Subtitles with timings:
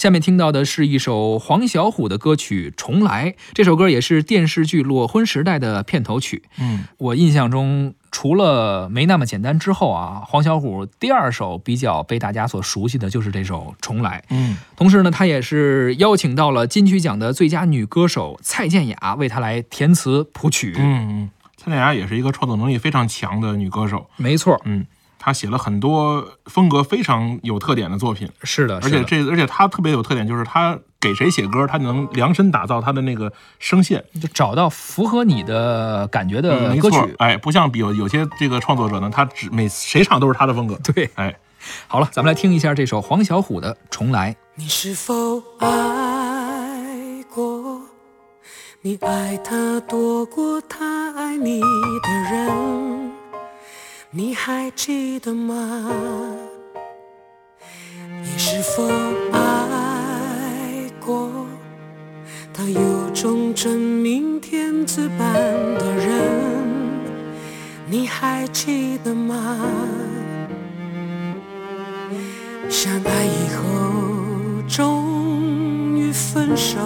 [0.00, 6.44] 下面听到的是一首黄小琥的歌曲《重来》，这首歌也是电视剧《裸婚时代》的片头曲。
[6.58, 14.20] 嗯，我印象中，除了没那么简单之后啊，黄小琥第二首比较被大家所熟悉的就是这首《重来》。
[14.30, 20.74] 嗯，同时呢，她也是邀请到了金曲奖的最佳女歌手蔡健雅为她来填词谱曲。
[20.78, 24.08] 嗯嗯，蔡健雅也是一个创作能力非常强的女歌手。
[24.16, 24.86] 没错，嗯，
[25.22, 36.96] 她写了很多风格非常有特点的作品，是的，而且这而且他特别有特点，就是他给谁写歌，他能量身打造他的那个声线，就找到符合你的感觉的歌曲。
[36.96, 40.78] 错哎，不像有有些这个创作者呢，他只每谁唱都是他的风格。
[40.94, 41.36] 对，哎，
[41.86, 44.32] 好了，咱们来听一下这首黄小琥的《重来》。
[44.54, 47.82] 你是否爱过？
[48.80, 52.89] 你爱他多过他爱你的人，
[54.12, 55.88] 你还记得吗？
[58.20, 58.82] 你是否
[59.30, 61.30] 爱过？
[62.52, 65.32] 他有种真命天子般
[65.78, 66.10] 的人，
[67.88, 69.56] 你还记得吗？
[72.68, 73.62] 相爱以后，
[74.66, 76.80] 终于分手。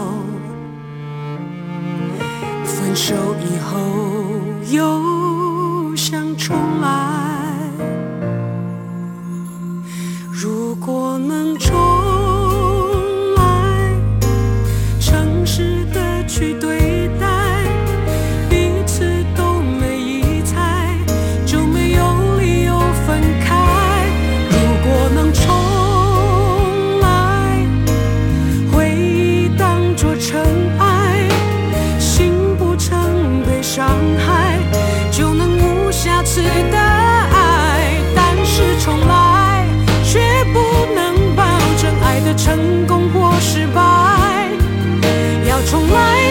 [2.67, 3.81] 分手以后，
[4.71, 5.01] 又
[6.07, 6.91] 想重来。
[10.31, 11.94] 如果能重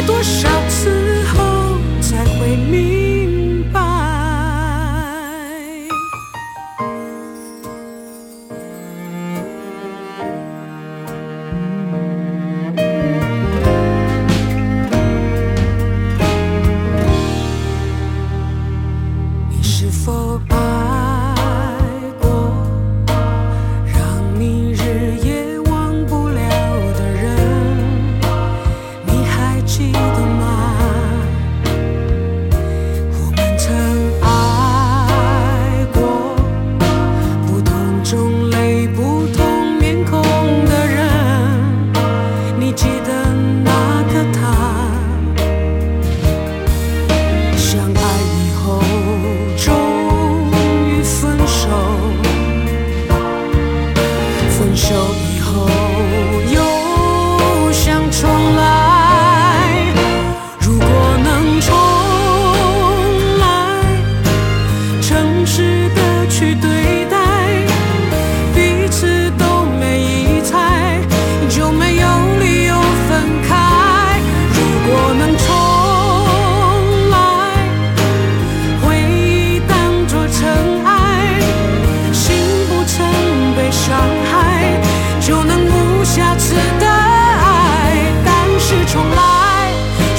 [0.01, 3.79] 多少次后才会明白？
[19.49, 20.72] 你是否爱
[86.03, 88.11] 无瑕疵的爱。
[88.25, 89.71] 但是重来，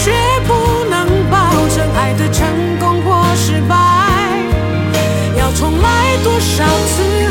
[0.03, 0.11] 却
[0.47, 1.37] 不能保
[1.69, 3.77] 证爱的成功或失败。
[5.39, 7.24] 要重来多少次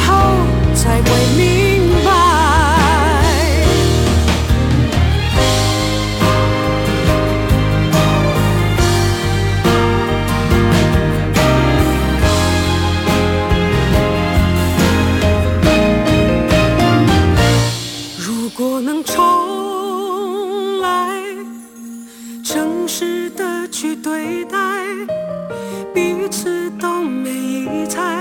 [26.24, 28.13] 一次都没疑猜，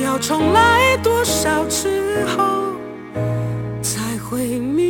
[0.00, 2.74] 要重来多少次后
[3.82, 4.81] 才会明？